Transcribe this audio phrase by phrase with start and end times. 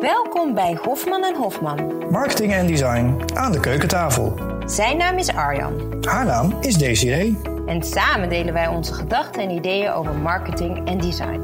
[0.00, 2.10] Welkom bij Hofman en Hofman.
[2.10, 4.34] Marketing en design aan de keukentafel.
[4.66, 6.04] Zijn naam is Arjan.
[6.04, 7.40] Haar naam is Desiree.
[7.66, 11.42] En samen delen wij onze gedachten en ideeën over marketing en design.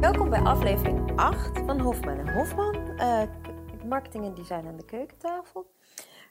[0.00, 2.76] Welkom bij aflevering 8 van Hofman en Hofman.
[2.96, 3.22] Uh,
[3.88, 5.66] marketing en design aan de keukentafel.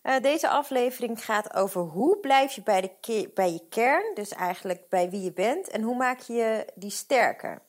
[0.03, 4.89] Uh, deze aflevering gaat over hoe blijf je bij, de bij je kern, dus eigenlijk
[4.89, 7.61] bij wie je bent, en hoe maak je die sterker.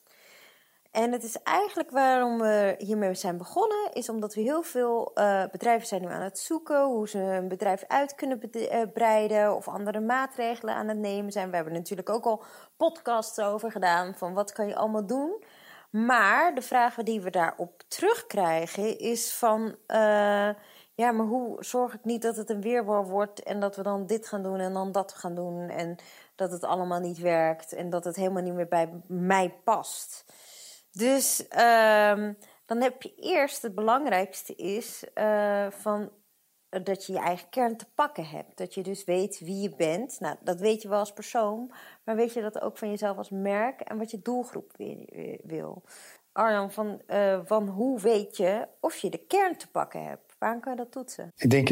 [0.95, 5.43] En het is eigenlijk waarom we hiermee zijn begonnen, is omdat we heel veel uh,
[5.51, 9.67] bedrijven zijn nu aan het zoeken hoe ze een bedrijf uit kunnen eh, breiden of
[9.67, 11.49] andere maatregelen aan het nemen zijn.
[11.49, 12.43] We hebben natuurlijk ook al
[12.77, 15.43] podcasts over gedaan van wat kan je allemaal doen.
[15.89, 20.49] Maar de vragen die we daarop terugkrijgen is van, uh,
[20.93, 24.05] ja, maar hoe zorg ik niet dat het een weerwar wordt en dat we dan
[24.05, 25.95] dit gaan doen en dan dat gaan doen en
[26.35, 30.25] dat het allemaal niet werkt en dat het helemaal niet meer bij mij past.
[30.97, 36.09] Dus um, dan heb je eerst het belangrijkste is uh, van
[36.69, 38.57] dat je je eigen kern te pakken hebt.
[38.57, 40.19] Dat je dus weet wie je bent.
[40.19, 41.71] Nou, dat weet je wel als persoon,
[42.03, 44.71] maar weet je dat ook van jezelf als merk en wat je doelgroep
[45.43, 45.83] wil.
[46.31, 47.01] Arjan, van,
[47.45, 50.25] van hoe weet je of je de kern te pakken hebt?
[50.39, 51.31] Waar kan je dat toetsen?
[51.35, 51.67] Ik denk,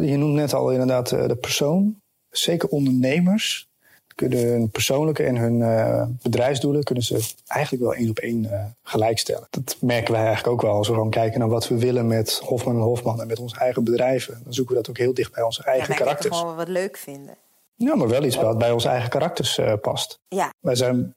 [0.00, 2.00] je noemt net al inderdaad eh, de persoon.
[2.30, 3.70] Zeker ondernemers
[4.16, 8.64] kunnen hun persoonlijke en hun uh, bedrijfsdoelen kunnen ze eigenlijk wel één op één uh,
[8.82, 9.46] gelijkstellen.
[9.50, 12.40] Dat merken wij eigenlijk ook wel als we gewoon kijken naar wat we willen met
[12.44, 14.40] Hofman en Hofman en met onze eigen bedrijven.
[14.44, 16.38] Dan zoeken we dat ook heel dicht bij onze eigen ja, karakters.
[16.38, 17.36] gewoon wat leuk vinden.
[17.74, 20.18] Ja, maar wel iets wat bij onze eigen karakters uh, past.
[20.28, 20.52] Ja.
[20.60, 21.14] Wij zijn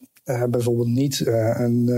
[0.50, 1.90] bijvoorbeeld niet een,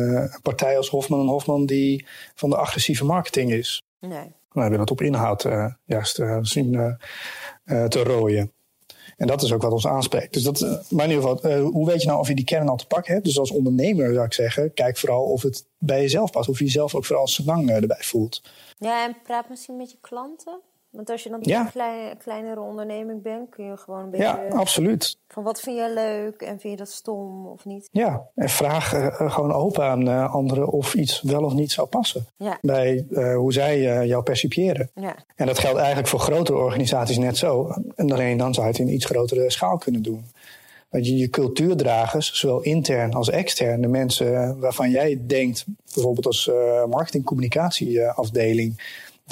[0.41, 2.05] partij als Hofman en Hofman die
[2.35, 3.83] van de agressieve marketing is.
[3.99, 4.35] Nee.
[4.51, 5.47] We willen het op inhoud
[5.85, 6.97] juist zien
[7.65, 8.51] te rooien.
[9.21, 10.33] En dat is ook wat ons aanspreekt.
[10.33, 12.45] Dus dat, eh, maar in ieder geval, uh, hoe weet je nou of je die
[12.45, 13.25] kern al te pakken hebt?
[13.25, 16.49] Dus als ondernemer zou ik zeggen, kijk vooral of het bij jezelf past.
[16.49, 18.41] Of je jezelf ook vooral lang uh, erbij voelt.
[18.77, 20.59] Ja, en praat misschien met je klanten.
[20.91, 21.59] Want als je dan ja.
[21.59, 24.25] een klein, kleinere onderneming bent, kun je gewoon een beetje.
[24.25, 25.17] Ja, absoluut.
[25.27, 27.89] Van wat vind je leuk en vind je dat stom of niet?
[27.91, 31.87] Ja, en vraag uh, gewoon open aan uh, anderen of iets wel of niet zou
[31.87, 32.25] passen.
[32.37, 32.57] Ja.
[32.61, 34.91] Bij uh, hoe zij jou percipiëren.
[34.95, 35.15] Ja.
[35.35, 37.69] En dat geldt eigenlijk voor grotere organisaties net zo.
[37.95, 40.25] En alleen dan zou je het in iets grotere schaal kunnen doen.
[40.89, 46.51] Dat je je cultuurdragers, zowel intern als extern, de mensen waarvan jij denkt, bijvoorbeeld als
[46.89, 48.81] marketing-communicatieafdeling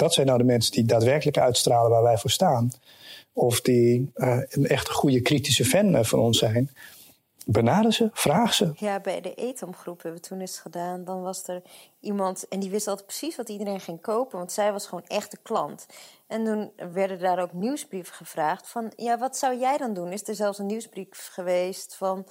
[0.00, 2.70] dat zijn nou de mensen die daadwerkelijk uitstralen waar wij voor staan.
[3.32, 6.70] Of die uh, een echt goede kritische fan eh, van ons zijn.
[7.46, 8.72] Benader ze, vraag ze.
[8.74, 11.04] Ja, bij de etomgroep hebben we toen eens gedaan.
[11.04, 11.62] Dan was er
[12.00, 14.38] iemand en die wist altijd precies wat iedereen ging kopen.
[14.38, 15.86] Want zij was gewoon echt de klant.
[16.26, 18.92] En toen werden daar ook nieuwsbrieven gevraagd van...
[18.96, 20.12] ja, wat zou jij dan doen?
[20.12, 22.26] Is er zelfs een nieuwsbrief geweest van...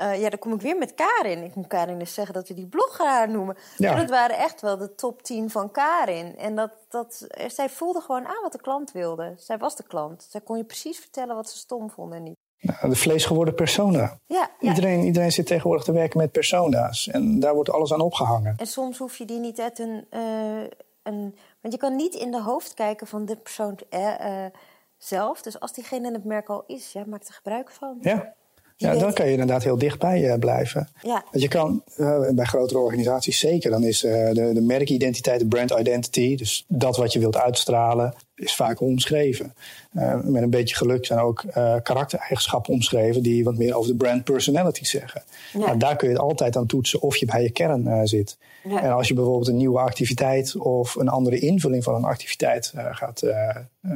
[0.00, 1.42] Uh, ja, dan kom ik weer met Karin.
[1.42, 3.56] Ik moet Karin dus zeggen dat we die blogger noemen.
[3.76, 3.90] Ja.
[3.90, 6.36] Maar dat waren echt wel de top 10 van Karin.
[6.38, 9.34] En dat, dat, zij voelde gewoon aan wat de klant wilde.
[9.36, 10.26] Zij was de klant.
[10.30, 12.36] Zij kon je precies vertellen wat ze stom vonden en niet.
[12.60, 14.18] Nou, de vleesgeworden persona.
[14.26, 17.08] Ja, iedereen, iedereen zit tegenwoordig te werken met persona's.
[17.08, 18.54] En daar wordt alles aan opgehangen.
[18.56, 20.06] En soms hoef je die niet uit een...
[20.10, 20.62] Uh,
[21.02, 24.44] een want je kan niet in de hoofd kijken van de persoon uh,
[24.98, 25.42] zelf.
[25.42, 27.98] Dus als diegene in het merk al is, ja, maak er gebruik van.
[28.00, 28.34] Ja.
[28.82, 30.88] Ja, dan kan je inderdaad heel dichtbij uh, blijven.
[31.02, 31.24] Ja.
[31.30, 35.46] Want je kan, uh, bij grotere organisaties zeker, dan is uh, de, de merkidentiteit, de
[35.46, 39.54] brand identity, dus dat wat je wilt uitstralen, is vaak omschreven.
[40.22, 41.44] met een beetje geluk zijn ook
[41.82, 45.22] karaktereigenschappen omschreven die wat meer over de brand personality zeggen.
[45.52, 45.58] Ja.
[45.58, 48.36] Nou, daar kun je het altijd aan toetsen of je bij je kern zit.
[48.64, 48.82] Ja.
[48.82, 53.22] En als je bijvoorbeeld een nieuwe activiteit of een andere invulling van een activiteit gaat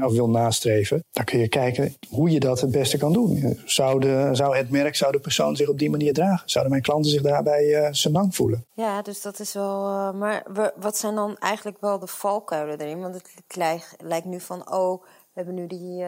[0.02, 3.58] of wil nastreven, dan kun je kijken hoe je dat het beste kan doen.
[3.64, 6.48] Zou, de, zou het merk, zou de persoon zich op die manier dragen?
[6.48, 8.66] Zouden mijn klanten zich daarbij uh, senang voelen?
[8.74, 10.12] Ja, dus dat is wel.
[10.12, 10.46] Maar
[10.76, 13.00] wat zijn dan eigenlijk wel de valkuilen erin?
[13.00, 16.04] Want het lijkt, lijkt nu van, oh, we hebben nu die,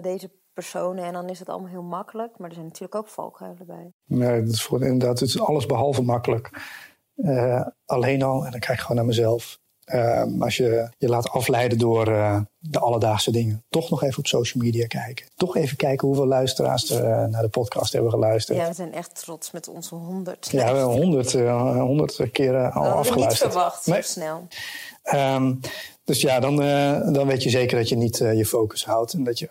[0.00, 2.38] deze personen en dan is het allemaal heel makkelijk.
[2.38, 3.92] Maar er zijn natuurlijk ook valkuilen bij.
[4.06, 6.50] Nee, dat is voor, inderdaad, het is alles behalve makkelijk.
[7.84, 9.58] Alleen al, en dan kijk ik gewoon naar mezelf
[9.94, 13.64] uh, als je je laat afleiden door uh, de alledaagse dingen.
[13.68, 15.26] Toch nog even op social media kijken.
[15.36, 18.58] Toch even kijken hoeveel luisteraars er uh, naar de podcast hebben geluisterd.
[18.58, 20.48] Ja, we zijn echt trots met onze honderd.
[20.50, 21.32] Ja, we hebben honderd,
[21.78, 23.44] honderd keren al dat afgeluisterd.
[23.44, 24.02] niet verwacht, zo nee.
[24.02, 24.46] snel.
[25.14, 25.60] Um,
[26.04, 26.56] dus ja, dan,
[27.12, 29.12] dan weet je zeker dat je niet je focus houdt.
[29.12, 29.50] En dat je,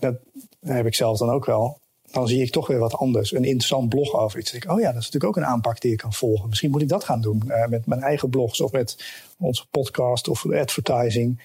[0.00, 0.14] dat
[0.60, 1.78] heb ik zelf dan ook wel
[2.10, 3.32] dan zie ik toch weer wat anders.
[3.32, 4.50] Een interessant blog over iets.
[4.50, 6.48] Dan denk oh ja, dat is natuurlijk ook een aanpak die ik kan volgen.
[6.48, 9.04] Misschien moet ik dat gaan doen uh, met mijn eigen blogs of met
[9.38, 11.42] onze podcast of advertising.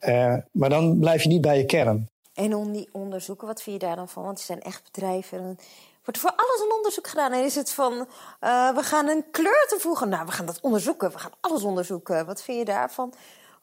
[0.00, 2.08] Uh, maar dan blijf je niet bij je kern.
[2.34, 4.24] En om die onderzoeken, wat vind je daar dan van?
[4.24, 5.58] Want er zijn echt bedrijven
[6.04, 7.32] wordt er voor alles een onderzoek gedaan.
[7.32, 10.08] En is het van, uh, we gaan een kleur toevoegen.
[10.08, 11.10] Nou, we gaan dat onderzoeken.
[11.10, 12.26] We gaan alles onderzoeken.
[12.26, 13.12] Wat vind je daarvan?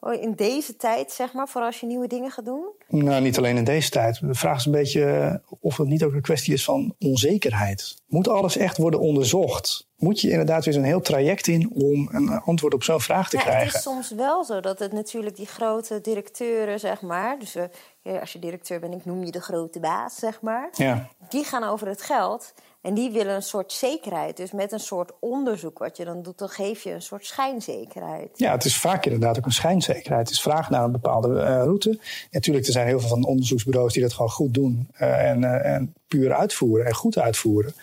[0.04, 2.64] Oh, in deze tijd, zeg maar, voor als je nieuwe dingen gaat doen?
[2.88, 4.20] Nou, niet alleen in deze tijd.
[4.20, 7.96] De vraag is een beetje eh, of het niet ook een kwestie is van onzekerheid.
[8.06, 9.86] Moet alles echt worden onderzocht?
[9.96, 13.36] Moet je inderdaad weer een heel traject in om een antwoord op zo'n vraag te
[13.36, 13.66] ja, krijgen?
[13.66, 17.38] Het is soms wel zo dat het natuurlijk die grote directeuren, zeg maar.
[17.38, 20.68] Dus uh, als je directeur bent, ik noem je de grote baas, zeg maar.
[20.72, 21.08] Ja.
[21.28, 22.52] Die gaan over het geld.
[22.82, 24.36] En die willen een soort zekerheid.
[24.36, 28.30] Dus met een soort onderzoek wat je dan doet, dan geef je een soort schijnzekerheid.
[28.34, 30.26] Ja, het is vaak inderdaad ook een schijnzekerheid.
[30.26, 31.98] Het is vraag naar een bepaalde uh, route.
[32.30, 34.88] Natuurlijk, er zijn heel veel van onderzoeksbureaus die dat gewoon goed doen.
[35.00, 37.74] Uh, en, uh, en puur uitvoeren en goed uitvoeren.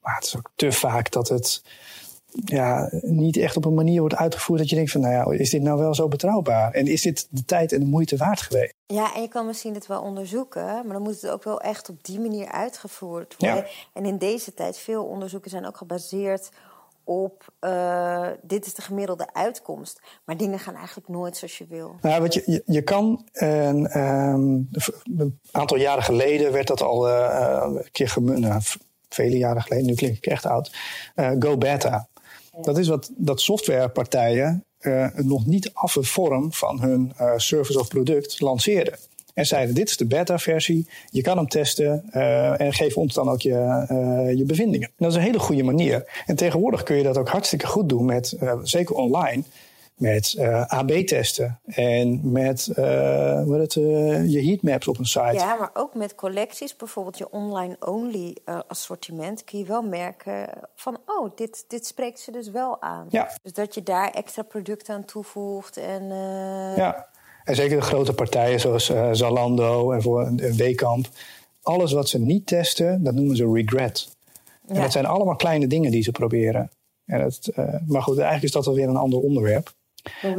[0.00, 1.62] Maar het is ook te vaak dat het
[2.44, 5.50] ja, niet echt op een manier wordt uitgevoerd dat je denkt van, nou ja, is
[5.50, 6.72] dit nou wel zo betrouwbaar?
[6.72, 8.74] En is dit de tijd en de moeite waard geweest?
[8.86, 11.88] Ja, en je kan misschien het wel onderzoeken, maar dan moet het ook wel echt
[11.88, 13.56] op die manier uitgevoerd worden.
[13.56, 13.66] Ja.
[13.92, 16.50] En in deze tijd, veel onderzoeken zijn ook gebaseerd
[17.04, 20.00] op uh, dit is de gemiddelde uitkomst.
[20.24, 21.96] Maar dingen gaan eigenlijk nooit zoals je wil.
[22.00, 24.68] Nou, wat je, je, je kan, een, um,
[25.18, 28.62] een aantal jaren geleden werd dat al uh, een keer gemunt, nou,
[29.08, 30.76] vele jaren geleden, nu klink ik echt oud,
[31.16, 32.08] uh, Go Beta.
[32.62, 37.88] Dat is wat dat softwarepartijen uh, nog niet affe vorm van hun uh, service of
[37.88, 38.98] product lanceerden.
[39.34, 43.28] En zeiden: Dit is de beta-versie, je kan hem testen uh, en geef ons dan
[43.28, 43.84] ook je,
[44.36, 44.88] je bevindingen.
[44.88, 46.22] En dat is een hele goede manier.
[46.26, 49.42] En tegenwoordig kun je dat ook hartstikke goed doen, met, zeker online,
[49.98, 55.32] met uh, AB-testen en met uh, hoe het, uh, je heatmaps op een site.
[55.32, 58.36] Ja, maar ook met collecties, bijvoorbeeld je online-only
[58.68, 63.06] assortiment, kun je wel merken van, oh, dit, dit spreekt ze dus wel aan.
[63.08, 63.30] Ja.
[63.42, 65.76] Dus dat je daar extra producten aan toevoegt.
[65.76, 66.08] En,
[66.76, 67.06] Ja,
[67.44, 71.06] en zeker de grote partijen zoals Zalando en voor een Weekamp.
[71.62, 74.16] Alles wat ze niet testen, dat noemen ze regret.
[74.66, 74.74] Ja.
[74.74, 76.70] En dat zijn allemaal kleine dingen die ze proberen.
[77.04, 77.52] En het,
[77.86, 79.76] maar goed, eigenlijk is dat alweer een ander onderwerp.
[80.22, 80.32] Uh,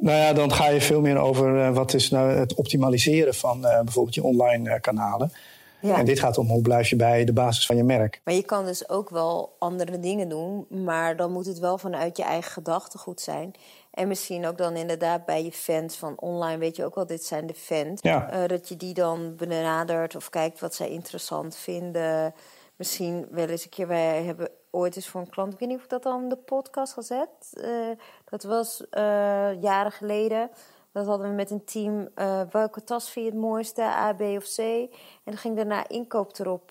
[0.00, 3.64] nou ja, dan ga je veel meer over uh, wat is nou het optimaliseren van
[3.64, 5.32] uh, bijvoorbeeld je online kanalen.
[5.80, 5.98] Ja.
[5.98, 8.20] En dit gaat om hoe blijf je bij de basis van je merk.
[8.24, 12.16] Maar je kan dus ook wel andere dingen doen, maar dan moet het wel vanuit
[12.16, 13.52] je eigen gedachtegoed zijn.
[13.90, 17.24] En misschien ook dan inderdaad bij je fans van online, weet je ook wel, dit
[17.24, 18.00] zijn de fans.
[18.02, 18.46] Ja.
[18.46, 22.34] dat je die dan benadert of kijkt wat zij interessant vinden.
[22.76, 25.78] Misschien wel eens een keer, wij hebben ooit eens voor een klant, ik weet niet
[25.78, 27.28] of ik dat al in de podcast gezet.
[27.54, 27.90] Uh,
[28.24, 30.50] dat was uh, jaren geleden.
[30.92, 32.08] Dat hadden we met een team.
[32.14, 34.58] Uh, welke tas vind je het mooiste, A, B of C?
[34.58, 34.90] En
[35.24, 36.70] dan ging daarna inkoop erop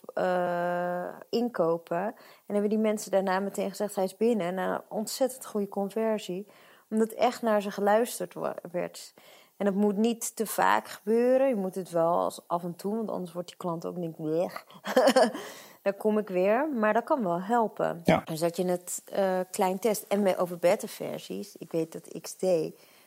[1.29, 2.03] inkopen.
[2.45, 4.47] En hebben die mensen daarna meteen gezegd, hij is binnen.
[4.47, 6.47] En een ontzettend goede conversie.
[6.89, 8.35] Omdat echt naar ze geluisterd
[8.71, 9.13] werd.
[9.57, 11.47] En dat moet niet te vaak gebeuren.
[11.47, 14.65] Je moet het wel af en toe, want anders wordt die klant ook niet weg.
[15.89, 16.69] dan kom ik weer.
[16.69, 18.01] Maar dat kan wel helpen.
[18.03, 18.21] Ja.
[18.25, 20.03] Dus dat je het uh, klein test.
[20.07, 21.55] En met, over beta-versies.
[21.57, 22.41] Ik weet dat XD,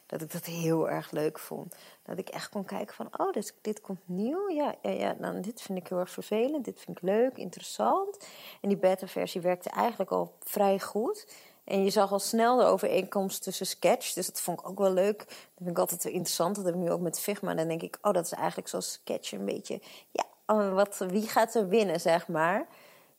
[0.07, 1.75] dat ik dat heel erg leuk vond.
[2.03, 4.51] Dat ik echt kon kijken van, oh, dus, dit komt nieuw.
[4.51, 6.65] Ja, ja, ja nou, dit vind ik heel erg vervelend.
[6.65, 8.27] Dit vind ik leuk, interessant.
[8.61, 11.27] En die beta-versie werkte eigenlijk al vrij goed.
[11.65, 14.13] En je zag al snel de overeenkomst tussen sketch.
[14.13, 15.19] Dus dat vond ik ook wel leuk.
[15.19, 16.57] Dat vind ik altijd wel interessant.
[16.57, 17.55] Dat heb ik nu ook met Figma.
[17.55, 19.81] Dan denk ik, oh, dat is eigenlijk zoals sketch een beetje.
[20.11, 22.67] Ja, wat, wie gaat er winnen, zeg maar.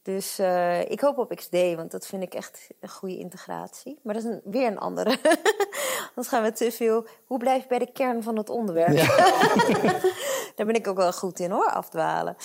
[0.03, 3.99] Dus uh, ik hoop op XD, want dat vind ik echt een goede integratie.
[4.03, 5.17] Maar dat is een, weer een andere.
[6.15, 7.07] Dan gaan we te veel.
[7.25, 8.93] Hoe blijf je bij de kern van het onderwerp?
[8.93, 9.15] Ja.
[10.55, 12.35] Daar ben ik ook wel goed in hoor, afdwalen.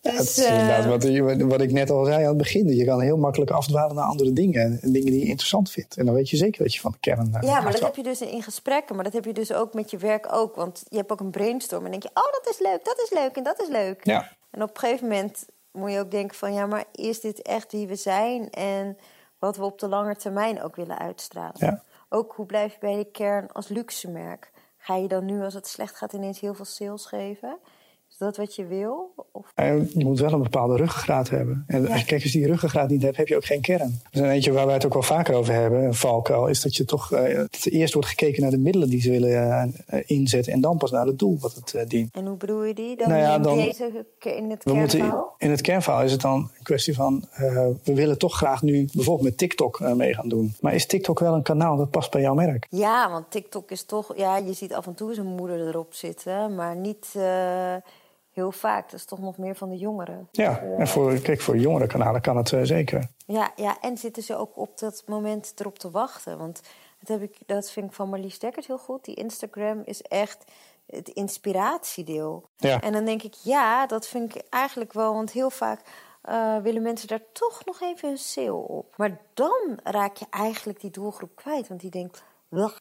[0.00, 2.76] Ja, dus, is inderdaad wat, wat, ik net al zei aan het begin.
[2.76, 4.78] Je kan heel makkelijk afdwalen naar andere dingen.
[4.80, 5.96] En dingen die je interessant vindt.
[5.96, 7.32] En dan weet je zeker dat je van de kern...
[7.34, 8.94] Uh, ja, maar dat heb je dus in gesprekken.
[8.94, 10.54] Maar dat heb je dus ook met je werk ook.
[10.54, 11.84] Want je hebt ook een brainstorm.
[11.84, 14.04] En denk je, oh, dat is leuk, dat is leuk en dat is leuk.
[14.04, 14.36] Ja.
[14.50, 16.52] En op een gegeven moment moet je ook denken van...
[16.52, 18.50] ja, maar is dit echt wie we zijn?
[18.50, 18.96] En
[19.38, 21.54] wat we op de lange termijn ook willen uitstralen.
[21.56, 21.82] Ja.
[22.08, 24.50] Ook hoe blijf je bij de kern als luxe merk?
[24.78, 27.58] Ga je dan nu, als het slecht gaat, ineens heel veel sales geven?
[28.08, 29.14] Is dat wat je wil?
[29.32, 29.52] Of...
[29.94, 31.64] Je moet wel een bepaalde ruggengraat hebben.
[31.66, 31.88] En ja.
[31.88, 33.80] kijk, als je die ruggengraat niet hebt, heb je ook geen kern.
[33.80, 36.60] Er is een eentje waar wij het ook wel vaker over hebben, een valkuil, is
[36.60, 40.52] dat je toch uh, eerst wordt gekeken naar de middelen die ze willen uh, inzetten
[40.52, 42.14] en dan pas naar het doel wat het uh, dient.
[42.14, 42.96] En hoe bedoel je die?
[42.96, 44.74] Dan, nou ja, in, dan deze, in het kernverhaal?
[44.74, 47.24] Moeten, in het kernverhaal is het dan een kwestie van,
[47.82, 50.54] we willen toch graag nu bijvoorbeeld met TikTok mee gaan doen.
[50.60, 52.66] Maar is TikTok wel een kanaal dat past bij jouw merk?
[52.70, 56.54] Ja, want TikTok is toch, ja, je ziet af en toe zijn moeder erop zitten,
[56.54, 57.06] maar niet
[58.40, 58.90] heel vaak.
[58.90, 60.28] Dat is toch nog meer van de jongeren.
[60.30, 63.08] Ja, en voor, kijk, voor jongere kanalen kan het uh, zeker.
[63.26, 66.38] Ja, ja, en zitten ze ook op dat moment erop te wachten.
[66.38, 66.60] Want
[66.98, 69.04] dat, heb ik, dat vind ik van Marlies Dekkers heel goed.
[69.04, 70.44] Die Instagram is echt
[70.86, 72.48] het inspiratiedeel.
[72.56, 72.80] Ja.
[72.80, 75.14] En dan denk ik, ja, dat vind ik eigenlijk wel.
[75.14, 75.80] Want heel vaak
[76.22, 78.94] eh, willen mensen daar toch nog even een sale op.
[78.96, 82.22] Maar dan raak je eigenlijk die doelgroep kwijt, want die denkt.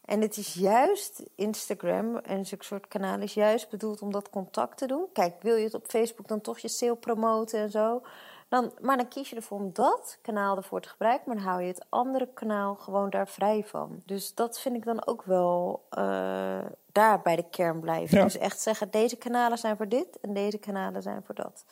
[0.06, 4.78] En het is juist Instagram en zulke soort kanalen is juist bedoeld om dat contact
[4.78, 5.06] te doen.
[5.14, 8.02] Kijk, wil je het op Facebook dan toch je sale promoten en zo?
[8.48, 11.62] Dan, maar dan kies je ervoor om dat kanaal ervoor te gebruiken, maar dan hou
[11.62, 14.02] je het andere kanaal gewoon daar vrij van.
[14.06, 18.18] Dus dat vind ik dan ook wel eh, daar bij de kern blijven.
[18.18, 18.24] Ja.
[18.24, 21.66] Dus echt zeggen, deze kanalen zijn voor dit en deze kanalen zijn voor dat.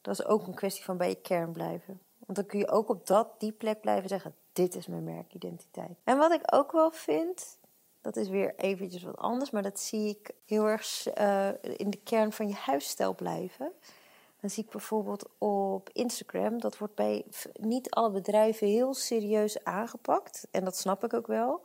[0.00, 2.00] Dat is ook een kwestie van bij je kern blijven.
[2.28, 5.98] Want dan kun je ook op dat, die plek blijven zeggen, dit is mijn merkidentiteit.
[6.04, 7.58] En wat ik ook wel vind,
[8.00, 12.00] dat is weer eventjes wat anders, maar dat zie ik heel erg eh, in de
[12.04, 13.72] kern van je huisstijl blijven.
[14.40, 20.46] Dan zie ik bijvoorbeeld op Instagram, dat wordt bij niet alle bedrijven heel serieus aangepakt.
[20.50, 21.62] En dat snap ik ook wel.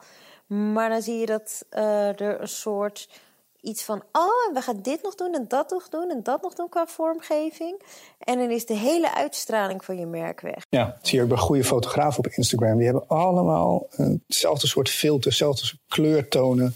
[0.48, 3.22] Maar dan zie je dat eh, er een soort
[3.63, 6.53] iets van, oh, we gaan dit nog doen en dat nog doen en dat nog
[6.53, 7.82] doen qua vormgeving.
[8.20, 10.65] En dan is de hele uitstraling van je merk weg.
[10.70, 12.77] Ja, dat zie je ook bij goede fotografen op Instagram.
[12.77, 13.88] Die hebben allemaal
[14.27, 16.75] hetzelfde soort filter, hetzelfde soort kleurtonen.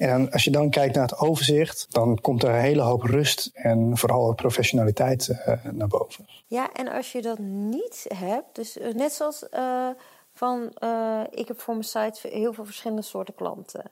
[0.00, 3.50] En als je dan kijkt naar het overzicht, dan komt er een hele hoop rust
[3.52, 6.26] en vooral professionaliteit eh, naar boven.
[6.46, 9.88] Ja, en als je dat niet hebt, dus eh, net zoals eh,
[10.32, 10.72] van,
[11.30, 13.82] ik heb voor mijn site heel veel verschillende soorten klanten.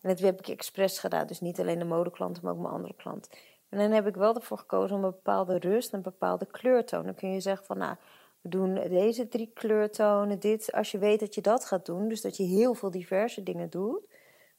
[0.00, 2.94] En dat heb ik expres gedaan, dus niet alleen de modeklanten, maar ook mijn andere
[2.94, 3.32] klanten.
[3.68, 7.04] En dan heb ik wel ervoor gekozen om een bepaalde rust en een bepaalde kleurtoon.
[7.04, 7.96] Dan kun je zeggen van, nou,
[8.40, 10.72] we doen deze drie kleurtonen, dit.
[10.72, 13.70] Als je weet dat je dat gaat doen, dus dat je heel veel diverse dingen
[13.70, 14.08] doet,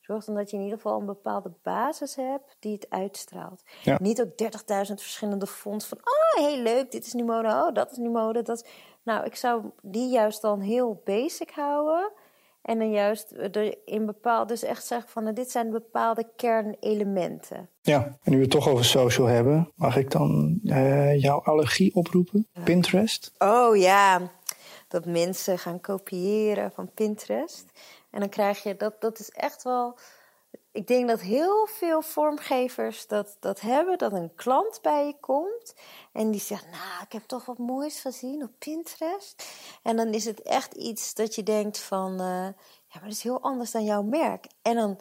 [0.01, 3.63] zorg dan dat je in ieder geval een bepaalde basis hebt die het uitstraalt.
[3.83, 3.97] Ja.
[4.01, 7.91] Niet ook 30.000 verschillende fonts van, oh, heel leuk, dit is nu mode, oh, dat
[7.91, 8.41] is nu mode.
[8.41, 8.69] Dat is...
[9.03, 12.11] Nou, ik zou die juist dan heel basic houden.
[12.67, 17.69] En dan juist er in bepaalde, dus echt zeggen van, nou, dit zijn bepaalde kernelementen.
[17.81, 21.95] Ja, en nu we het toch over social hebben, mag ik dan eh, jouw allergie
[21.95, 22.47] oproepen?
[22.63, 23.31] Pinterest?
[23.37, 24.31] Oh ja,
[24.87, 27.65] dat mensen gaan kopiëren van Pinterest.
[28.11, 29.97] En dan krijg je, dat, dat is echt wel...
[30.77, 35.75] Ik denk dat heel veel vormgevers dat, dat hebben, dat een klant bij je komt
[36.11, 39.43] en die zegt, nou, ik heb toch wat moois gezien op Pinterest.
[39.83, 42.45] En dan is het echt iets dat je denkt van, eh,
[42.87, 44.47] ja, maar dat is heel anders dan jouw merk.
[44.61, 44.99] En dan,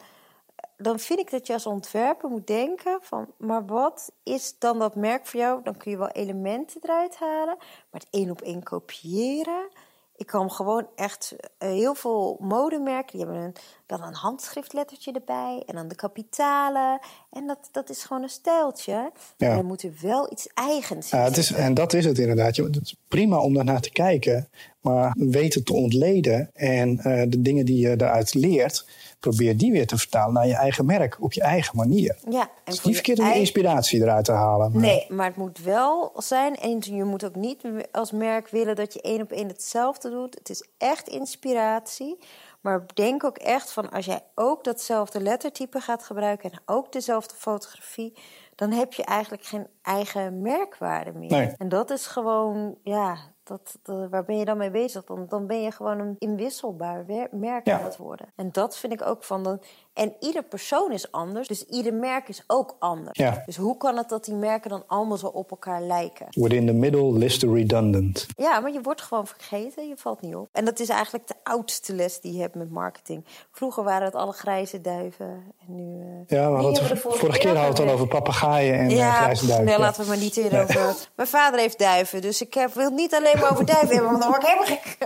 [0.77, 4.95] dan vind ik dat je als ontwerper moet denken van, maar wat is dan dat
[4.95, 5.63] merk voor jou?
[5.63, 9.69] Dan kun je wel elementen eruit halen, maar het één op één kopiëren.
[10.17, 13.17] Ik kwam gewoon echt eh, heel veel modemerken.
[13.17, 13.55] Die hebben een,
[13.85, 15.63] dan een handschriftlettertje erbij.
[15.65, 16.99] En dan de kapitalen.
[17.31, 19.11] En dat, dat is gewoon een stijltje.
[19.37, 19.49] Ja.
[19.49, 22.17] En dan moet er wel iets eigens in Ja, het is, en dat is het
[22.19, 22.55] inderdaad.
[22.55, 24.49] Je- Het is prima om daarnaar te kijken,
[24.81, 28.85] maar weten te ontleden en eh, de dingen die je daaruit leert,
[29.19, 32.17] probeer die weer te vertalen naar je eigen merk op je eigen manier.
[32.29, 34.71] Ja, Het en is voor niet verkeerd om eigen- inspiratie eruit te halen.
[34.71, 36.55] maar- Nee, maar het moet wel zijn.
[36.55, 40.35] En je moet ook niet als merk willen dat je één op één hetzelfde doet.
[40.35, 42.17] Het is echt inspiratie.
[42.61, 47.35] Maar denk ook echt van als jij ook datzelfde lettertype gaat gebruiken en ook dezelfde
[47.37, 48.13] fotografie,
[48.55, 51.29] dan heb je eigenlijk geen eigen merkwaarde meer.
[51.31, 51.53] Nee.
[51.57, 53.17] En dat is gewoon, ja,
[53.47, 55.03] dat, dat- waar ben je dan mee bezig?
[55.03, 57.77] Dan, dan ben je gewoon een inwisselbaar merk Ja.
[57.79, 58.27] aan het worden.
[58.35, 59.43] En dat vind ik ook van.
[59.43, 59.61] Dan,
[59.93, 63.17] en ieder persoon is anders, dus ieder merk is ook anders.
[63.17, 63.43] Ja.
[63.45, 66.27] Dus hoe kan het dat die merken dan allemaal zo op elkaar lijken?
[66.29, 68.25] Within the middle, list redundant.
[68.35, 70.47] Ja, maar je wordt gewoon vergeten, je valt niet op.
[70.51, 73.25] En dat is eigenlijk de oudste les die je hebt met marketing.
[73.51, 75.25] Vroeger waren het alle grijze duiven.
[75.67, 76.01] En nu.
[76.01, 78.87] eh, Ja, we die hadden de vorige, keer hadden we het al over papegaaien en
[78.89, 79.65] eh, ja, grijze duiven.
[79.65, 79.79] nee, Ja.
[79.81, 80.95] laten we maar niet weer over.
[81.15, 84.21] Mijn vader heeft duiven, dus ik heb, wil niet alleen maar over duiven hebben, want
[84.21, 84.97] dan word ik helemaal gek.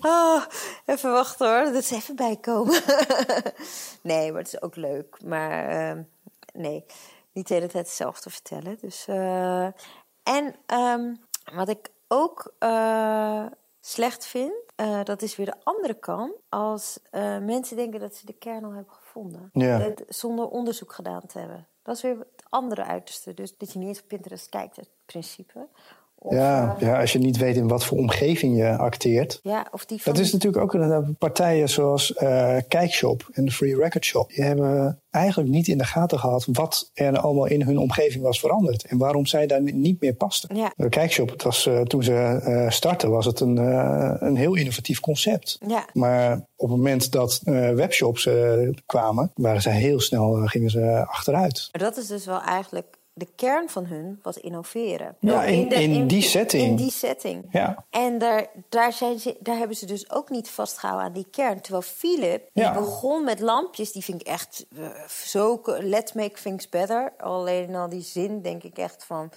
[0.00, 0.42] Ah,
[0.86, 2.82] even wachten hoor, dat is even bijkomen.
[4.02, 5.22] nee, maar het is ook leuk.
[5.24, 6.02] Maar ehm,
[6.52, 6.84] nee,
[7.32, 8.78] niet de hele tijd hetzelfde vertellen.
[8.80, 9.64] Dus, eh,
[10.22, 11.14] en ehm,
[11.54, 13.46] wat ik ook eh,
[13.80, 16.32] slecht vind, eh, dat is weer de andere kant.
[16.48, 16.98] Als
[17.40, 19.50] mensen denken dat ze de kern al hebben gevonden.
[19.52, 19.78] Ja.
[19.78, 21.66] Het- zonder onderzoek gedaan te hebben.
[21.82, 23.34] Dat is weer het andere uiterste.
[23.34, 25.68] Dus dat je niet eens op Pinterest kijkt, het principe.
[26.26, 29.40] Of, Ja, eh, ja, als je niet weet in wat voor omgeving je acteert.
[29.42, 33.50] ja, of die van Dat is natuurlijk ook een, partijen zoals eh, Kijkshop en de
[33.50, 34.28] Free Record Shop.
[34.34, 38.40] Die hebben eigenlijk niet in de gaten gehad wat er allemaal in hun omgeving was
[38.40, 38.84] veranderd.
[38.84, 40.56] En waarom zij daar niet meer pasten.
[40.56, 40.72] Ja.
[40.76, 44.54] De Kijkshop, het was, eh, toen ze eh, startten, was het een, eh, een heel
[44.54, 45.58] innovatief concept.
[45.66, 45.84] Ja.
[45.92, 50.70] Maar op het moment dat eh, webshops eh, kwamen, waren ze heel snel eh, gingen
[50.70, 51.68] ze achteruit.
[51.72, 55.16] Maar dat is dus wel eigenlijk de kern van hun, was innoveren.
[55.20, 56.62] Ja, Ook in- in die setting.
[56.62, 57.44] In die setting.
[57.50, 57.84] Ja.
[57.90, 61.60] En daar, daar, zijn ze, daar hebben ze dus ook niet vastgehouden aan die kern.
[61.60, 65.60] Terwijl Philip, die begon met lampjes, die vind ik echt eh, zo...
[65.64, 67.12] Let's make things better.
[67.18, 69.30] Alleen al die zin denk ik echt van...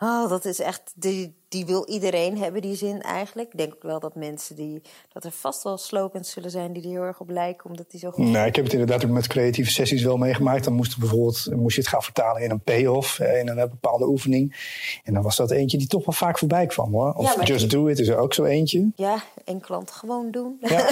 [0.00, 3.52] Oh, dat is echt, die, die wil iedereen hebben, die zin eigenlijk.
[3.52, 6.82] Ik denk ook wel dat mensen die, dat er vast wel slogans zullen zijn die
[6.82, 9.10] er heel erg op lijken, omdat die zo goed Nou, ik heb het inderdaad ook
[9.10, 10.64] met creatieve sessies wel meegemaakt.
[10.64, 13.68] Dan moest, bijvoorbeeld, moest je het gaan vertalen in een payoff, eh, in een eh,
[13.68, 14.56] bepaalde oefening.
[15.04, 17.12] En dan was dat eentje die toch wel vaak voorbij kwam hoor.
[17.12, 18.90] Of Ja, Just Do It is er ook zo eentje.
[18.94, 20.56] Ja, en klant gewoon doen.
[20.60, 20.88] Ja.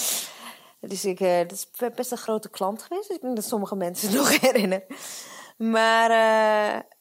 [0.80, 3.08] dus ik, eh, dat is best een grote klant geweest.
[3.08, 4.84] Dus ik denk dat sommige mensen het nog herinneren.
[5.56, 6.10] Maar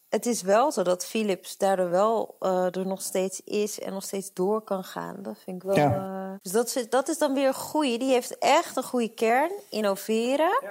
[0.09, 4.03] het is wel zo dat Philips daardoor wel eh, er nog steeds is en nog
[4.03, 5.15] steeds door kan gaan.
[5.19, 5.75] Dat vind ik wel.
[5.75, 5.93] Ja.
[5.93, 7.97] eh, dus dat is, dat is dan weer een goeie.
[7.97, 9.51] Die heeft echt een goede kern.
[9.69, 10.61] Innoveren.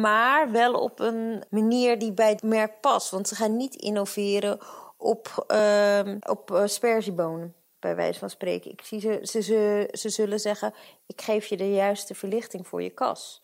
[0.00, 3.10] Maar wel op een manier die bij het merk past.
[3.10, 4.58] Want ze gaan niet innoveren
[4.96, 8.70] op, ehm op sperziebonen, bij wijze van spreken.
[8.70, 10.74] Ik zie ze, ze, ze, ze zullen zeggen:
[11.06, 13.42] Ik geef je de juiste verlichting voor je kas.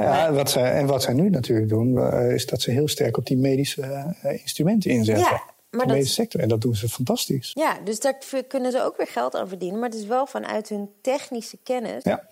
[0.00, 2.88] Nou ja, wat zij, en wat zij nu natuurlijk doen, eh, is dat ze heel
[2.88, 3.82] sterk op die medische
[4.22, 5.24] eh, instrumenten inzetten.
[5.24, 6.40] Ja, maar de dat- medische sector.
[6.40, 7.50] En dat doen ze fantastisch.
[7.54, 9.80] Ja, dus daar kunnen ze ook weer geld aan verdienen.
[9.80, 12.04] Maar het is wel vanuit hun technische kennis.
[12.04, 12.28] Ja.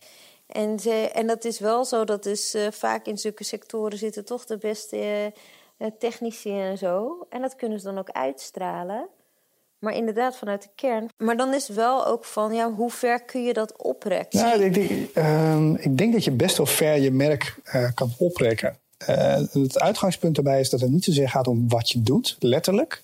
[0.46, 4.24] En, ze, en dat is wel zo dat dus eh, vaak in zulke sectoren zitten
[4.24, 5.32] toch de beste
[5.76, 7.26] eh, technici en zo.
[7.28, 9.08] En dat kunnen ze dan ook uitstralen.
[9.84, 11.08] Maar inderdaad vanuit de kern.
[11.16, 14.40] Maar dan is wel ook van, ja, hoe ver kun je dat oprekken?
[14.40, 18.12] Nou, ik, denk, ehm, ik denk dat je best wel ver je merk eh, kan
[18.18, 18.78] oprekken.
[18.96, 23.02] Eh, het uitgangspunt daarbij is dat het niet zozeer gaat om wat je doet, letterlijk.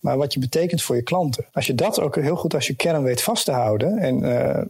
[0.00, 1.46] Maar wat je betekent voor je klanten.
[1.52, 3.98] Als je dat ook heel goed als je kern weet vast te houden.
[3.98, 4.62] En eh,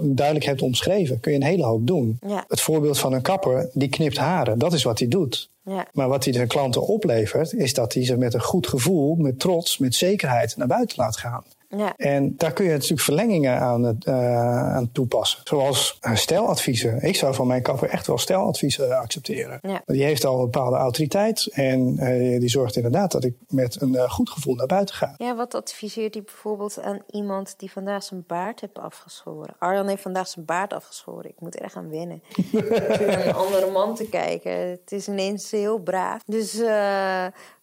[0.00, 2.18] duidelijk hebt omschreven, kun je een hele hoop doen.
[2.26, 2.44] Ja.
[2.48, 4.58] Het voorbeeld van een kapper, die knipt haren.
[4.58, 5.50] Dat is wat hij doet.
[5.64, 5.86] Ja.
[5.92, 9.38] Maar wat hij zijn klanten oplevert, is dat hij ze met een goed gevoel, met
[9.38, 11.44] trots, met zekerheid naar buiten laat gaan.
[11.76, 11.92] Ja.
[11.96, 15.40] En daar kun je natuurlijk verlengingen aan, het, eh, aan toepassen.
[15.44, 17.02] Zoals steladviezen.
[17.02, 19.58] Ik zou van mijn kapper echt wel steladviezen accepteren.
[19.62, 19.82] Ja.
[19.86, 21.48] Die heeft al een bepaalde autoriteit.
[21.52, 25.14] En eh, die zorgt inderdaad dat ik met een eh, goed gevoel naar buiten ga.
[25.16, 29.54] Ja, wat adviseert hij bijvoorbeeld aan iemand die vandaag zijn baard heeft afgeschoren?
[29.58, 31.30] Arjan heeft vandaag zijn baard afgeschoren.
[31.30, 32.22] Ik moet er echt aan wennen.
[32.52, 34.52] Naar een andere man te kijken.
[34.52, 36.22] Het is ineens heel braaf.
[36.26, 36.58] Dus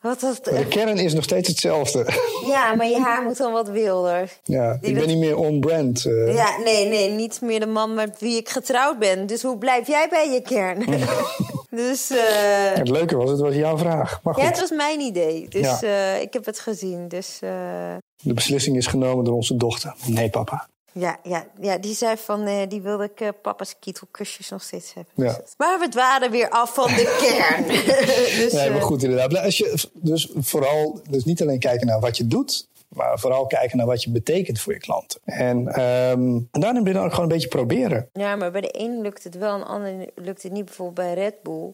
[0.02, 0.52] wat dat...
[0.52, 2.06] Maar de kern is nog steeds hetzelfde.
[2.46, 3.70] Ja, maar je haar moet dan wat
[4.44, 6.06] ja, ik ben niet meer on-brand.
[6.06, 6.34] eh.
[6.36, 9.26] Ja, nee, nee, niet meer de man met wie ik getrouwd ben.
[9.28, 10.86] Dus hoe blijf jij bij je kern?
[11.84, 12.18] dus eh,
[12.74, 14.20] Het leuke was, het was jouw vraag.
[14.24, 15.48] Maar goed, ja, het was mijn idee.
[15.50, 15.82] Dus Ja.
[16.16, 17.08] eh, ik heb het gezien.
[17.08, 17.38] Dus
[18.24, 19.94] de beslissing is genomen door onze dochter.
[20.06, 20.68] Nee, papa.
[20.92, 25.14] ja, ja, ja, die zei van, die wilde ik papa's kietelkusjes nog steeds hebben.
[25.16, 25.34] Ja.
[25.34, 27.68] Dus- Maar we dwalen weer af van de kern.
[28.44, 29.38] dus, Nee, maar goed, inderdaad.
[29.38, 33.78] Als je, dus vooral, dus niet alleen kijken naar wat je doet, maar vooral kijken
[33.78, 35.20] naar wat je betekent voor je klanten.
[35.24, 38.10] En, en daarin ben je dan ook gewoon een beetje proberen.
[38.14, 40.66] Ja, maar bij de een lukt het wel, en de ander lukt het niet.
[40.66, 41.74] Bijvoorbeeld bij Red Bull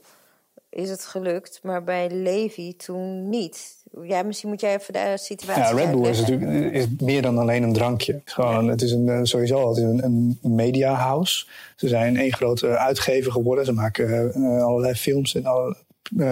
[0.73, 3.75] is het gelukt, maar bij Levi toen niet.
[4.01, 7.37] Ja, misschien moet jij even de situatie Ja, Red Bull is natuurlijk is meer dan
[7.37, 8.13] alleen een drankje.
[8.13, 11.45] Het is Gewoon, het is een, eh, sowieso het is een, een media house.
[11.75, 13.65] Ze zijn één grote uitgever geworden.
[13.65, 15.75] Ze maken eh, allerlei films en alle,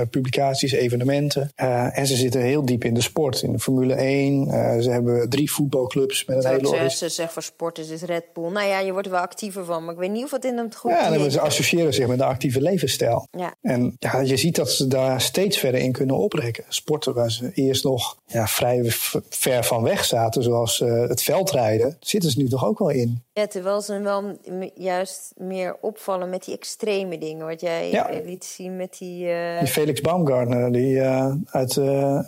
[0.09, 1.51] publicaties, evenementen.
[1.55, 4.47] Eh, en ze zitten heel diep in de sport, in de Formule 1.
[4.47, 8.25] Eh, ze hebben drie voetbalclubs met een hele zeggen, ze zegt voor sporters is Red
[8.33, 8.51] Bull.
[8.51, 10.57] Nou ja, je wordt er wel actiever van, maar ik weet niet of het in
[10.57, 13.27] het goed Ja, ze associëren zich met een actieve levensstijl.
[13.31, 13.53] Ja.
[13.61, 16.63] En ja, je ziet dat ze daar steeds verder in kunnen oprekken.
[16.67, 18.81] Sporten waar ze eerst nog ja, vrij
[19.29, 23.23] ver van weg zaten, zoals eh, het veldrijden, zitten ze nu toch ook wel in.
[23.33, 24.37] Ja, terwijl ze wel
[24.75, 27.45] juist meer opvallen met die extreme dingen.
[27.45, 28.09] Wat jij Ja.
[28.09, 29.27] eh, liet zien met die...
[29.27, 32.25] eh, Die Felix Baumgartner, die eh, uit eh, eh,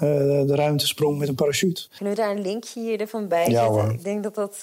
[0.47, 1.87] de ruimte sprong met een parachute.
[1.97, 3.81] Kunnen we daar een linkje hier ervan bij Ja, zetten?
[3.81, 3.91] hoor.
[3.91, 4.57] Ik denk dat dat...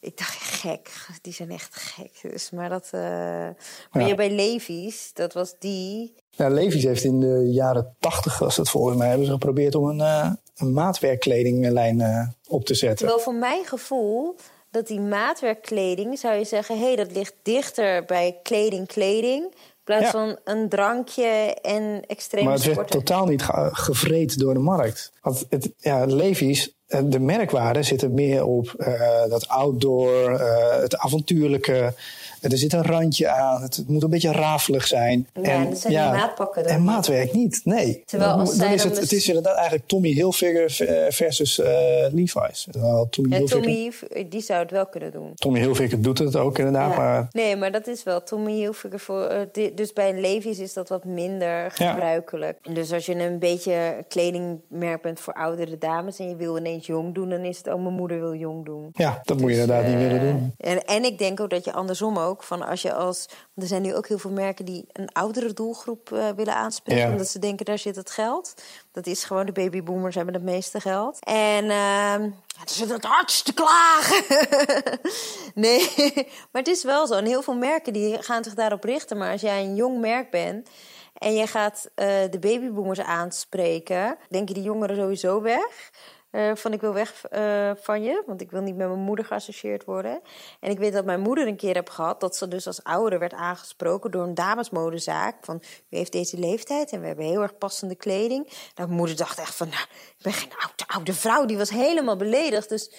[0.00, 0.90] ik dacht, gek.
[1.22, 2.32] Die zijn echt gek.
[2.32, 2.88] Dus, maar dat...
[2.92, 4.14] Maar Ja.
[4.14, 6.14] bij Levi's, dat was die...
[6.30, 9.88] Ja, Levi's heeft in de jaren tachtig, was het volgens mij, hebben ze geprobeerd om
[9.88, 12.96] een, een maatwerkkledinglijn op te zetten.
[12.98, 14.36] Terwijl voor mijn gevoel,
[14.70, 16.78] dat die maatwerkkleding, zou je zeggen...
[16.78, 19.54] hé, hey, dat ligt dichter bij kleding, kleding...
[19.86, 20.10] in plaats Ja.
[20.10, 22.98] van een drankje en extreme Maar het werd sporten.
[23.04, 25.12] totaal niet ge- gevreed door de markt.
[25.20, 30.80] Want het, ja, Levi's, eh, de merkwaarde zit er meer op eh, dat outdoor, eh,
[30.80, 31.94] het avontuurlijke.
[32.50, 33.62] Er zit een randje aan.
[33.62, 35.28] Het moet een beetje rafelig zijn.
[35.34, 38.02] Ja, en dat zijn die maatpakken dan En maatwerk niet, nee.
[38.06, 41.58] Terwijl als dan zij is het, dus- het is inderdaad eigenlijk Tommy Hilfiger eh, versus
[41.60, 41.68] eh,
[42.12, 42.66] Levi's.
[42.70, 45.32] Terwijl Tommy, Ja, Hilfiger, Tommy, die zou het wel kunnen doen.
[45.34, 46.90] Tommy Hilfiger doet het ook inderdaad.
[46.90, 46.96] Ja.
[46.96, 49.24] Maar Nee, maar dat is wel Tommy Hilfiger voor.
[49.26, 52.74] eh, di- dus bij Levi's is dat wat minder gebruikelijk.
[52.74, 56.86] Dus als je een beetje een kledingmerk bent voor oudere dames en je wil ineens
[56.86, 58.88] jong doen, dan is het, oh, mijn moeder wil jong doen.
[58.92, 60.54] Ja, dat moet je inderdaad niet willen doen.
[60.58, 63.28] En, en ik denk ook dat je andersom ook, van als je als.
[63.54, 67.10] Er zijn nu ook heel veel merken die een oudere doelgroep uh, willen aanspreken, Ja.
[67.10, 68.54] omdat ze denken daar zit het geld.
[68.92, 71.18] Dat is gewoon, de babyboomers hebben het meeste geld.
[71.24, 72.22] En ehm
[72.56, 74.24] ja, ze zitten het hardst te klagen.
[75.64, 75.90] nee,
[76.50, 77.14] maar het is wel zo.
[77.14, 79.16] En heel veel merken die gaan zich daarop richten.
[79.18, 80.68] Maar als jij een jong merk bent
[81.18, 85.90] en je gaat eh, de babyboomers aanspreken, denken die jongeren sowieso weg.
[86.36, 89.24] Eh, van ik wil weg eh, van je, want ik wil niet met mijn moeder
[89.24, 90.20] geassocieerd worden.
[90.60, 93.18] En ik weet dat mijn moeder een keer heb gehad dat ze dus als oudere
[93.18, 95.36] werd aangesproken door een damesmodezaak.
[95.40, 98.44] Van u heeft deze leeftijd en we hebben heel erg passende kleding.
[98.46, 99.82] Nou, mijn moeder dacht echt van, nou,
[100.16, 101.44] ik ben geen oude, oude vrouw.
[101.44, 102.68] Die was helemaal beledigd.
[102.68, 102.92] Dus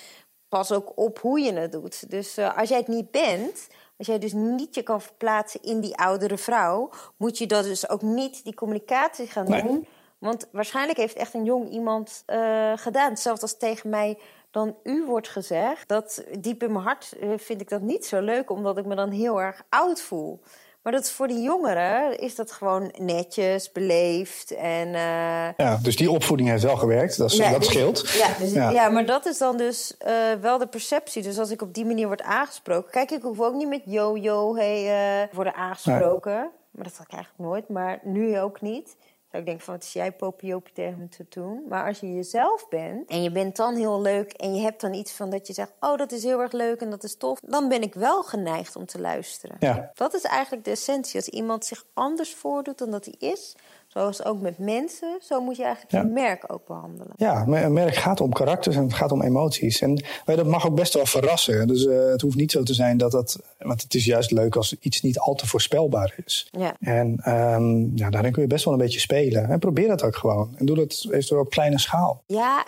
[0.49, 2.09] pas ook op hoe je het doet.
[2.09, 5.79] Dus eh, als jij het niet bent, als jij dus niet je kan verplaatsen in
[5.79, 9.87] die oudere vrouw, moet je dat dus ook niet die communicatie gaan Nee.
[10.17, 13.09] Want waarschijnlijk heeft echt een jong iemand eh, gedaan.
[13.09, 14.17] Hetzelfde als tegen mij
[14.51, 15.87] dan u wordt gezegd.
[15.87, 18.95] Dat diep in mijn hart eh, vind ik dat niet zo leuk, omdat ik me
[18.95, 20.39] dan heel erg oud voel.
[20.81, 24.87] Maar dat voor die jongeren is dat gewoon netjes, beleefd en.
[24.87, 28.09] eh, Ja, dus die opvoeding heeft wel gewerkt, dat, is, ja, dat dus- scheelt.
[28.23, 28.69] Ja, dus, Ja.
[28.69, 28.89] ja.
[28.89, 29.97] maar dat is dan dus
[30.41, 31.23] wel de perceptie.
[31.23, 32.91] Dus als ik op die manier word aangesproken...
[32.91, 36.49] Kijk, ik hoef ook niet met yo, yo, hey eh, worden aangesproken.
[36.71, 37.69] Maar dat had ik eigenlijk nooit.
[37.69, 38.95] Maar nu ook niet.
[39.37, 41.63] Ik denken van, wat is jij popiopie tegen me te doen?
[41.69, 44.31] Maar als je jezelf bent en je bent dan heel leuk...
[44.31, 45.71] en je hebt dan iets van dat je zegt...
[45.79, 47.39] oh, dat is heel erg leuk en dat is tof...
[47.39, 49.57] dan ben ik wel geneigd om te luisteren.
[49.59, 49.91] Ja.
[49.93, 51.15] Dat is eigenlijk de essentie.
[51.15, 53.55] Als iemand zich anders voordoet dan dat hij is...
[53.87, 55.17] zoals ook met mensen...
[55.21, 56.01] zo moet je eigenlijk Ja.
[56.01, 57.13] je merk ook behandelen.
[57.15, 59.81] Ja, een merk gaat om karakters en het gaat om emoties.
[59.81, 61.67] En dat mag ook best wel verrassen.
[61.67, 63.39] Dus eh, het hoeft niet zo te zijn dat dat...
[63.57, 66.47] Want het is juist leuk als iets niet al te voorspelbaar is.
[66.51, 66.75] Ja.
[66.79, 69.49] En ehm, ja, daarin kun je best wel een beetje spelen.
[69.49, 70.55] En probeer dat ook gewoon.
[70.57, 72.23] En doe dat eventueel op kleine schaal.
[72.25, 72.65] Ja,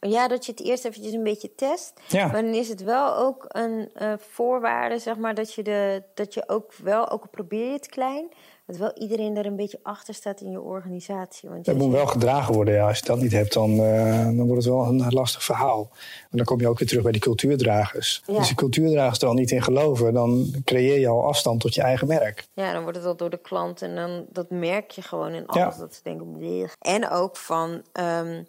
[0.00, 1.92] ja, dat je het eerst eventjes een beetje test.
[2.08, 2.26] Ja.
[2.26, 6.34] Maar dan is het wel ook een eh, voorwaarde, zeg maar, dat je, de, dat
[6.34, 8.28] je ook wel, ook al probeer je het klein,
[8.68, 11.48] dat wel iedereen er een beetje achter staat in je organisatie.
[11.48, 12.74] Want Dat je- moet wel gedragen worden.
[12.74, 12.88] Ja.
[12.88, 15.90] Als je dat niet hebt, dan, eh, dan wordt het wel een lastig verhaal.
[16.30, 18.22] En dan kom je ook weer terug bij die cultuurdragers.
[18.26, 18.34] Ja.
[18.36, 21.82] Als die cultuurdragers er al niet in geloven, dan creëer je al afstand tot je
[21.82, 22.48] eigen merk.
[22.52, 25.46] Ja, dan wordt het al door de klant en dan dat merk je gewoon in
[25.46, 25.74] alles.
[25.74, 25.80] Ja.
[25.80, 28.42] Dat ze denken, "Bleh." En ook van, ehm,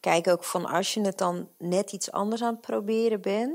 [0.00, 3.52] kijk ook van als je het dan net iets anders aan het proberen bent,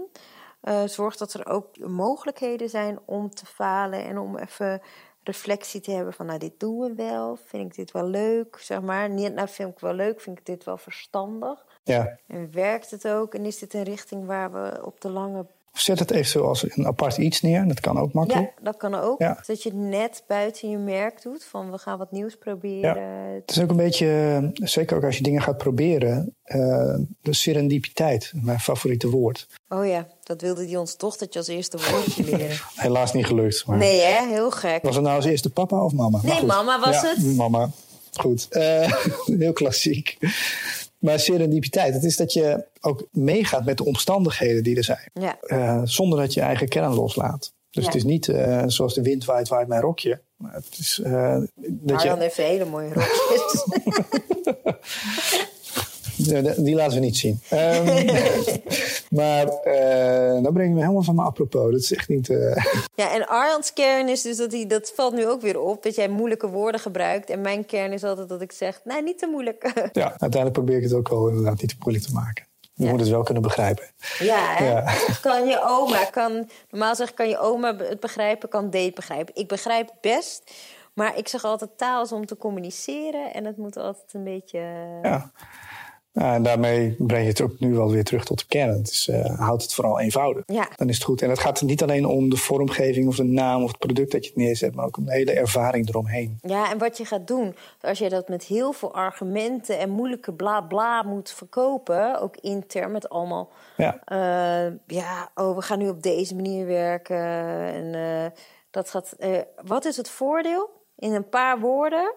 [0.61, 4.81] eh, zorg dat er ook mogelijkheden zijn om te falen en om even
[5.23, 8.81] reflectie te hebben van, nou dit doen we wel, vind ik dit wel leuk, zeg
[8.81, 9.09] maar.
[9.09, 11.65] Niet, nou vind ik wel leuk, vind ik dit wel verstandig.
[11.83, 12.17] Ja.
[12.27, 15.79] En werkt het ook en is dit een richting waar we op de lange Of
[15.79, 17.67] zet het eventueel als een apart iets neer.
[17.67, 18.53] Dat kan ook makkelijk.
[18.57, 19.19] Ja, dat kan ook.
[19.19, 19.43] Ja.
[19.47, 21.43] Dat je het net buiten je merk doet.
[21.43, 23.33] Van we gaan wat nieuws proberen.
[23.35, 28.31] Het is ook een beetje, zeker ook als je dingen gaat proberen, eh, de serendipiteit,
[28.35, 29.47] mijn favoriete woord.
[29.69, 32.57] Oh ja, dat wilde die ons dochtertje als eerste woordje leren.
[32.75, 33.65] Helaas niet gelukt.
[33.65, 34.83] Maar Nee hè, heel gek.
[34.83, 36.19] Was het nou als eerste papa of mama?
[36.23, 37.35] Nee, mama was Ja, het.
[37.35, 37.69] Mama.
[38.19, 38.47] Goed.
[38.49, 38.93] Eh,
[39.39, 40.17] heel klassiek.
[41.01, 45.09] Maar serendipiteit, het is dat je ook meegaat met de omstandigheden die er zijn.
[45.13, 45.37] Ja.
[45.41, 47.53] Eh, zonder dat je je eigen kern loslaat.
[47.69, 47.89] Dus Ja.
[47.89, 50.21] het is niet eh, zoals de wind waait, waait mijn rokje.
[50.35, 52.21] Maar het is eh, dat Arjan je...
[52.21, 53.65] heeft hele mooie rokjes.
[56.57, 57.39] Die laten we niet zien.
[57.49, 57.85] Ehm,
[59.19, 61.71] maar eh dan breng je me helemaal van me apropos.
[61.71, 62.29] Dat is echt niet...
[62.29, 62.65] eh,
[63.01, 65.95] ja, en Arjan's kern is dus dat hij, dat valt nu ook weer op, dat
[65.95, 67.29] jij moeilijke woorden gebruikt.
[67.29, 69.63] En mijn kern is altijd dat ik zeg, nou niet te moeilijk.
[69.91, 72.45] ja, uiteindelijk probeer ik het ook wel inderdaad niet te moeilijk te maken.
[72.73, 72.91] Je Ja.
[72.91, 73.83] moet het wel kunnen begrijpen.
[74.19, 74.69] Ja, hè?
[74.71, 74.93] Ja.
[75.21, 79.35] kan je oma, kan, normaal zeg ik, kan je oma het begrijpen, kan Dave begrijpen.
[79.35, 80.51] Ik begrijp het best,
[80.93, 84.59] maar ik zeg altijd taal is om te communiceren en het moet altijd een beetje...
[85.01, 85.31] Ja.
[86.13, 88.69] En daarmee breng je het ook nu wel weer terug tot de kern.
[88.69, 90.43] Het is, eh, houd het vooral eenvoudig.
[90.45, 90.67] Ja.
[90.75, 91.21] Dan is het goed.
[91.21, 94.23] En het gaat niet alleen om de vormgeving of de naam of het product dat
[94.23, 96.37] je het neerzet, maar ook om de hele ervaring eromheen.
[96.41, 100.33] Ja, en wat je gaat doen, als je dat met heel veel argumenten en moeilijke
[100.33, 103.99] bla bla moet verkopen, ook intern met allemaal, Ja.
[104.05, 107.17] eh, ja, oh, we gaan nu op deze manier werken.
[107.73, 108.31] En eh,
[108.71, 109.15] dat gaat,
[109.65, 110.69] wat is het voordeel?
[110.95, 112.13] In een paar woorden.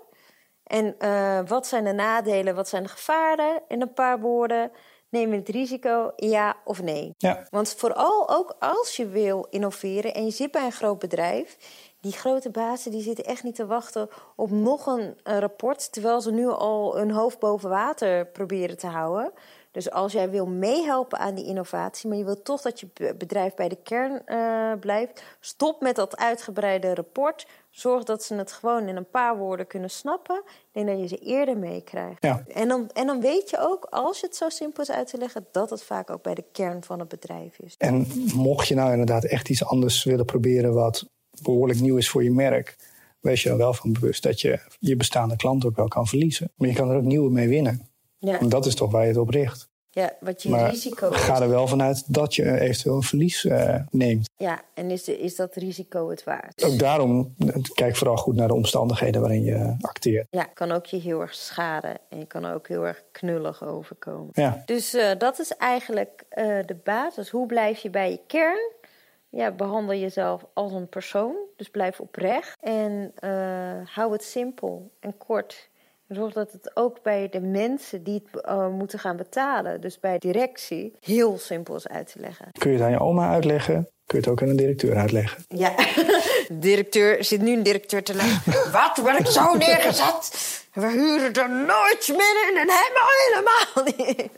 [0.64, 3.62] En eh, wat zijn de nadelen, wat zijn de gevaren?
[3.68, 4.70] In een paar woorden.
[5.08, 7.14] Neem je het risico, ja of nee?
[7.18, 7.46] Ja.
[7.50, 11.56] Want vooral ook als je wil innoveren en je zit bij een groot bedrijf,
[12.00, 16.20] die grote bazen die zitten echt niet te wachten op nog een, eh, rapport, terwijl
[16.20, 19.32] ze nu al hun hoofd boven water proberen te houden.
[19.74, 23.54] Dus als jij wil meehelpen aan die innovatie, maar je wilt toch dat je bedrijf
[23.54, 27.46] bij de kern uh, blijft, stop met dat uitgebreide rapport.
[27.74, 30.42] Zorg dat ze het gewoon in een paar woorden kunnen snappen.
[30.46, 32.22] Ik denk dat je ze eerder meekrijgt.
[32.22, 32.44] Ja.
[32.48, 35.18] En, dan, en dan weet je ook, als je het zo simpel is uit te
[35.18, 37.74] leggen, dat het vaak ook bij de kern van het bedrijf is.
[37.78, 41.10] En mocht je nou inderdaad echt iets anders willen proberen wat
[41.42, 42.76] behoorlijk nieuw is voor je merk,
[43.20, 46.52] wees je er wel van bewust dat je je bestaande klant ook wel kan verliezen.
[46.56, 47.88] Maar je kan er ook nieuwe mee winnen.
[48.18, 48.40] Ja.
[48.40, 49.68] En dat is toch waar je het op richt.
[49.94, 51.20] Ja, wat je maar risico is.
[51.20, 54.30] ga er wel vanuit dat je eventueel een verlies uh, neemt.
[54.36, 56.64] Ja, en is, de, is dat risico het waard?
[56.64, 57.34] Ook daarom,
[57.74, 60.26] kijk vooral goed naar de omstandigheden waarin je acteert.
[60.30, 64.30] Ja, kan ook je heel erg schaden en je kan ook heel erg knullig overkomen.
[64.32, 64.62] Ja.
[64.64, 67.30] Dus uh, dat is eigenlijk uh, de basis.
[67.30, 68.72] Hoe blijf je bij je kern?
[69.28, 72.56] Ja, behandel jezelf als een persoon, dus blijf oprecht.
[72.60, 73.12] En
[73.84, 75.68] hou het simpel en kort.
[76.08, 80.18] Zorg dat het ook bij de mensen die het uh, moeten gaan betalen, dus bij
[80.18, 82.46] directie, heel simpel is uit te leggen.
[82.58, 83.88] Kun je het aan je oma uitleggen?
[84.06, 85.44] Kun je het ook aan een directeur uitleggen?
[85.48, 85.74] Ja,
[86.48, 88.72] directeur, zit nu een directeur te leggen.
[88.72, 90.53] Wat, ben ik zo neergezet?
[90.74, 94.30] We huren er nooit meer in en helemaal helemaal niet.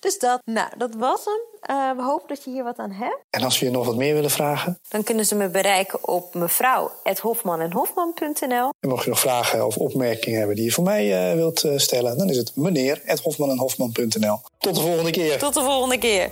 [0.00, 1.40] Dus dat, nou, dat was hem.
[1.76, 3.18] Uh, we hopen dat je hier wat aan hebt.
[3.30, 4.78] En als we je nog wat meer willen vragen?
[4.88, 8.72] Dan kunnen ze me bereiken op mevrouw.hofman.nl.
[8.80, 12.18] En mocht je nog vragen of opmerkingen hebben die je voor mij uh, wilt stellen...
[12.18, 14.40] dan is het meneer.hofman.nl.
[14.58, 15.38] Tot de volgende keer.
[15.38, 16.30] Tot de volgende keer.